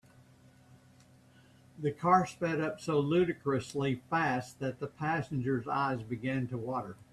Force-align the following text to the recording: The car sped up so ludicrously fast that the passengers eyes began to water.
The 1.77 1.91
car 1.91 2.25
sped 2.25 2.59
up 2.59 2.81
so 2.81 2.99
ludicrously 2.99 4.01
fast 4.09 4.57
that 4.57 4.79
the 4.79 4.87
passengers 4.87 5.67
eyes 5.67 6.01
began 6.01 6.47
to 6.47 6.57
water. 6.57 6.95